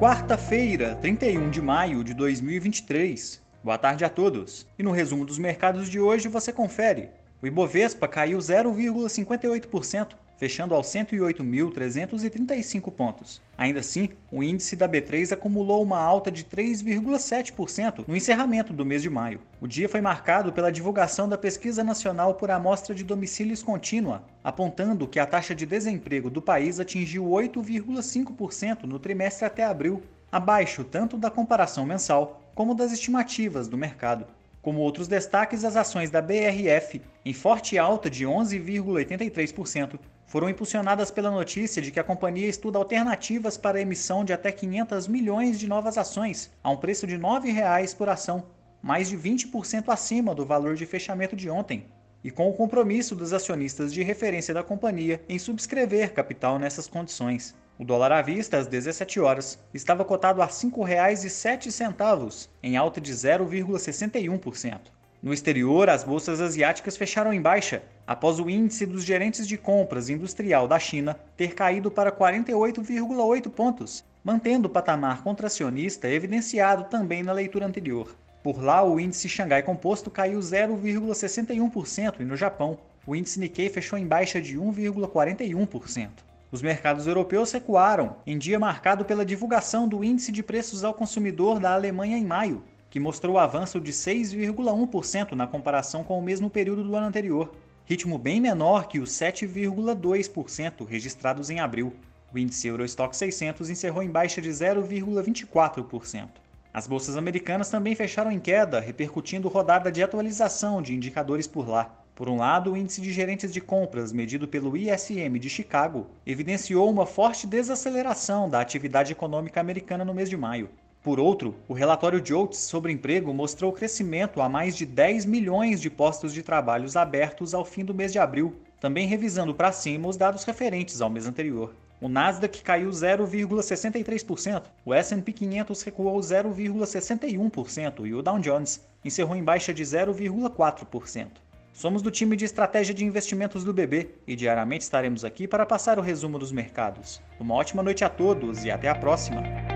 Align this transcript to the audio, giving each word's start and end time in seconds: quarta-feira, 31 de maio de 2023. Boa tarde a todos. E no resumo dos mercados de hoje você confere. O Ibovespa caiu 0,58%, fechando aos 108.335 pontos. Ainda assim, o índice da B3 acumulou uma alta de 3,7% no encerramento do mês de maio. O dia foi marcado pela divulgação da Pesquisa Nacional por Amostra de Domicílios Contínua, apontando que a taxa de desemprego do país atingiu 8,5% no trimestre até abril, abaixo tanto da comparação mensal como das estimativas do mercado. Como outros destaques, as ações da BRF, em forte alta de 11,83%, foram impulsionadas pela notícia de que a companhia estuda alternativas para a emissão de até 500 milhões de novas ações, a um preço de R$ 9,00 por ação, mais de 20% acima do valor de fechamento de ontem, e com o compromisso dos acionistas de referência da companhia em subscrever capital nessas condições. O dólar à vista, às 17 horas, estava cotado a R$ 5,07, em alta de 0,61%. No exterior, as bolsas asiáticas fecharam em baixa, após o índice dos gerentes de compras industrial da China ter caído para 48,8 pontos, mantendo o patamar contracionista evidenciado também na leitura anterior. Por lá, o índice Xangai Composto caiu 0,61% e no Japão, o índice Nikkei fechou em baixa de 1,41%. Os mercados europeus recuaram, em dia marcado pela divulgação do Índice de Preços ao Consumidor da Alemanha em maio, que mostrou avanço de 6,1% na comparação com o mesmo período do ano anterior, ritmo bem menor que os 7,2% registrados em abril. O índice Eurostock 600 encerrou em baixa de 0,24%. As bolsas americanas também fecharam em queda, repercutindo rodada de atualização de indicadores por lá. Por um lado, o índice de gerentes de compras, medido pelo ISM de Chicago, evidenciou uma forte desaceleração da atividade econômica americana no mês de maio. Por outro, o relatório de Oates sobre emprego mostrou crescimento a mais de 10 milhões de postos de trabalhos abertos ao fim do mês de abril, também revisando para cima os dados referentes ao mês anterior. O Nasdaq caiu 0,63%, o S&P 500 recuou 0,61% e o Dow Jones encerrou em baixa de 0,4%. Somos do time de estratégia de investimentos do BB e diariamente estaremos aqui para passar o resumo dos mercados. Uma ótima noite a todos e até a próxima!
quarta-feira, 0.00 0.94
31 0.94 1.50
de 1.50 1.60
maio 1.60 2.02
de 2.02 2.14
2023. 2.14 3.38
Boa 3.62 3.76
tarde 3.76 4.02
a 4.02 4.08
todos. 4.08 4.66
E 4.78 4.82
no 4.82 4.92
resumo 4.92 5.26
dos 5.26 5.38
mercados 5.38 5.90
de 5.90 6.00
hoje 6.00 6.26
você 6.26 6.50
confere. 6.50 7.10
O 7.42 7.46
Ibovespa 7.46 8.08
caiu 8.08 8.38
0,58%, 8.38 10.12
fechando 10.40 10.74
aos 10.74 10.86
108.335 10.86 12.90
pontos. 12.90 13.40
Ainda 13.58 13.80
assim, 13.80 14.08
o 14.32 14.42
índice 14.42 14.74
da 14.74 14.88
B3 14.88 15.32
acumulou 15.32 15.82
uma 15.82 15.98
alta 15.98 16.30
de 16.30 16.44
3,7% 16.44 18.06
no 18.08 18.16
encerramento 18.16 18.72
do 18.72 18.86
mês 18.86 19.02
de 19.02 19.10
maio. 19.10 19.42
O 19.60 19.68
dia 19.68 19.86
foi 19.86 20.00
marcado 20.00 20.50
pela 20.50 20.72
divulgação 20.72 21.28
da 21.28 21.36
Pesquisa 21.36 21.84
Nacional 21.84 22.36
por 22.36 22.50
Amostra 22.50 22.94
de 22.94 23.04
Domicílios 23.04 23.62
Contínua, 23.62 24.24
apontando 24.42 25.06
que 25.06 25.18
a 25.18 25.26
taxa 25.26 25.54
de 25.54 25.66
desemprego 25.66 26.30
do 26.30 26.40
país 26.40 26.80
atingiu 26.80 27.26
8,5% 27.26 28.84
no 28.84 28.98
trimestre 28.98 29.44
até 29.44 29.62
abril, 29.62 30.02
abaixo 30.32 30.82
tanto 30.82 31.18
da 31.18 31.30
comparação 31.30 31.84
mensal 31.84 32.40
como 32.54 32.74
das 32.74 32.92
estimativas 32.92 33.68
do 33.68 33.76
mercado. 33.76 34.24
Como 34.62 34.80
outros 34.80 35.08
destaques, 35.08 35.64
as 35.64 35.76
ações 35.76 36.10
da 36.10 36.20
BRF, 36.20 37.00
em 37.24 37.32
forte 37.32 37.78
alta 37.78 38.10
de 38.10 38.26
11,83%, 38.26 39.98
foram 40.30 40.48
impulsionadas 40.48 41.10
pela 41.10 41.28
notícia 41.28 41.82
de 41.82 41.90
que 41.90 41.98
a 41.98 42.04
companhia 42.04 42.46
estuda 42.46 42.78
alternativas 42.78 43.56
para 43.56 43.78
a 43.78 43.80
emissão 43.80 44.24
de 44.24 44.32
até 44.32 44.52
500 44.52 45.08
milhões 45.08 45.58
de 45.58 45.66
novas 45.66 45.98
ações, 45.98 46.52
a 46.62 46.70
um 46.70 46.76
preço 46.76 47.04
de 47.04 47.16
R$ 47.16 47.20
9,00 47.20 47.96
por 47.96 48.08
ação, 48.08 48.44
mais 48.80 49.08
de 49.08 49.18
20% 49.18 49.88
acima 49.88 50.32
do 50.32 50.46
valor 50.46 50.76
de 50.76 50.86
fechamento 50.86 51.34
de 51.34 51.50
ontem, 51.50 51.84
e 52.22 52.30
com 52.30 52.48
o 52.48 52.52
compromisso 52.52 53.16
dos 53.16 53.32
acionistas 53.32 53.92
de 53.92 54.04
referência 54.04 54.54
da 54.54 54.62
companhia 54.62 55.20
em 55.28 55.36
subscrever 55.36 56.14
capital 56.14 56.60
nessas 56.60 56.86
condições. 56.86 57.52
O 57.76 57.84
dólar 57.84 58.12
à 58.12 58.22
vista, 58.22 58.56
às 58.56 58.68
17 58.68 59.18
horas, 59.18 59.58
estava 59.74 60.04
cotado 60.04 60.40
a 60.42 60.44
R$ 60.44 60.52
5,07, 60.52 62.48
em 62.62 62.76
alta 62.76 63.00
de 63.00 63.12
0,61%. 63.12 64.99
No 65.22 65.34
exterior, 65.34 65.90
as 65.90 66.02
bolsas 66.02 66.40
asiáticas 66.40 66.96
fecharam 66.96 67.30
em 67.30 67.42
baixa, 67.42 67.82
após 68.06 68.40
o 68.40 68.48
índice 68.48 68.86
dos 68.86 69.04
gerentes 69.04 69.46
de 69.46 69.58
compras 69.58 70.08
industrial 70.08 70.66
da 70.66 70.78
China 70.78 71.14
ter 71.36 71.54
caído 71.54 71.90
para 71.90 72.10
48,8 72.10 73.50
pontos, 73.50 74.02
mantendo 74.24 74.66
o 74.66 74.70
patamar 74.70 75.22
contracionista 75.22 76.08
evidenciado 76.08 76.84
também 76.84 77.22
na 77.22 77.32
leitura 77.32 77.66
anterior. 77.66 78.16
Por 78.42 78.62
lá, 78.62 78.82
o 78.82 78.98
índice 78.98 79.28
Xangai 79.28 79.62
Composto 79.62 80.10
caiu 80.10 80.38
0,61% 80.38 82.20
e 82.20 82.24
no 82.24 82.34
Japão, 82.34 82.78
o 83.06 83.14
índice 83.14 83.38
Nikkei 83.38 83.68
fechou 83.68 83.98
em 83.98 84.06
baixa 84.06 84.40
de 84.40 84.58
1,41%. 84.58 86.08
Os 86.50 86.62
mercados 86.62 87.06
europeus 87.06 87.52
recuaram, 87.52 88.16
em 88.26 88.38
dia 88.38 88.58
marcado 88.58 89.04
pela 89.04 89.26
divulgação 89.26 89.86
do 89.86 90.02
Índice 90.02 90.32
de 90.32 90.42
Preços 90.42 90.82
ao 90.82 90.94
Consumidor 90.94 91.60
da 91.60 91.74
Alemanha 91.74 92.16
em 92.16 92.24
maio, 92.24 92.64
que 92.90 92.98
mostrou 92.98 93.38
avanço 93.38 93.80
de 93.80 93.92
6,1% 93.92 95.32
na 95.32 95.46
comparação 95.46 96.02
com 96.02 96.18
o 96.18 96.22
mesmo 96.22 96.50
período 96.50 96.82
do 96.82 96.96
ano 96.96 97.06
anterior, 97.06 97.54
ritmo 97.86 98.18
bem 98.18 98.40
menor 98.40 98.88
que 98.88 98.98
os 98.98 99.10
7,2% 99.10 100.84
registrados 100.84 101.48
em 101.48 101.60
abril. 101.60 101.94
O 102.34 102.38
índice 102.38 102.66
Eurostock 102.66 103.16
600 103.16 103.70
encerrou 103.70 104.02
em 104.02 104.10
baixa 104.10 104.42
de 104.42 104.50
0,24%. 104.50 106.28
As 106.72 106.86
bolsas 106.86 107.16
americanas 107.16 107.68
também 107.68 107.94
fecharam 107.94 108.30
em 108.30 108.38
queda, 108.38 108.80
repercutindo 108.80 109.48
rodada 109.48 109.90
de 109.90 110.02
atualização 110.02 110.82
de 110.82 110.94
indicadores 110.94 111.46
por 111.46 111.68
lá. 111.68 111.96
Por 112.14 112.28
um 112.28 112.36
lado, 112.36 112.72
o 112.72 112.76
índice 112.76 113.00
de 113.00 113.12
gerentes 113.12 113.52
de 113.52 113.60
compras, 113.60 114.12
medido 114.12 114.46
pelo 114.46 114.76
ISM 114.76 115.38
de 115.38 115.48
Chicago, 115.48 116.06
evidenciou 116.26 116.90
uma 116.90 117.06
forte 117.06 117.46
desaceleração 117.46 118.48
da 118.48 118.60
atividade 118.60 119.10
econômica 119.10 119.60
americana 119.60 120.04
no 120.04 120.14
mês 120.14 120.28
de 120.28 120.36
maio. 120.36 120.68
Por 121.02 121.18
outro, 121.18 121.54
o 121.66 121.72
relatório 121.72 122.20
de 122.20 122.34
Oates 122.34 122.60
sobre 122.60 122.92
emprego 122.92 123.32
mostrou 123.32 123.72
crescimento 123.72 124.42
a 124.42 124.50
mais 124.50 124.76
de 124.76 124.84
10 124.84 125.24
milhões 125.24 125.80
de 125.80 125.88
postos 125.88 126.34
de 126.34 126.42
trabalhos 126.42 126.94
abertos 126.94 127.54
ao 127.54 127.64
fim 127.64 127.82
do 127.82 127.94
mês 127.94 128.12
de 128.12 128.18
abril, 128.18 128.54
também 128.78 129.06
revisando 129.06 129.54
para 129.54 129.72
cima 129.72 130.08
os 130.08 130.18
dados 130.18 130.44
referentes 130.44 131.00
ao 131.00 131.08
mês 131.08 131.26
anterior. 131.26 131.74
O 132.02 132.08
Nasdaq 132.08 132.62
caiu 132.62 132.90
0,63%, 132.90 134.64
o 134.84 134.92
S&P 134.92 135.32
500 135.32 135.82
recuou 135.82 136.18
0,61% 136.18 138.06
e 138.06 138.14
o 138.14 138.22
Dow 138.22 138.38
Jones 138.38 138.80
encerrou 139.02 139.36
em 139.36 139.44
baixa 139.44 139.72
de 139.72 139.82
0,4%. 139.82 141.28
Somos 141.72 142.02
do 142.02 142.10
time 142.10 142.36
de 142.36 142.44
estratégia 142.44 142.94
de 142.94 143.06
investimentos 143.06 143.64
do 143.64 143.72
BB 143.72 144.16
e 144.26 144.36
diariamente 144.36 144.84
estaremos 144.84 145.24
aqui 145.24 145.48
para 145.48 145.64
passar 145.64 145.98
o 145.98 146.02
resumo 146.02 146.38
dos 146.38 146.52
mercados. 146.52 147.22
Uma 147.38 147.54
ótima 147.54 147.82
noite 147.82 148.04
a 148.04 148.08
todos 148.10 148.64
e 148.64 148.70
até 148.70 148.88
a 148.88 148.94
próxima! 148.94 149.69